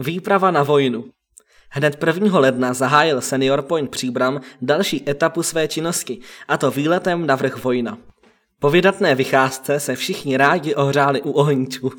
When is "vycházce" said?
9.14-9.80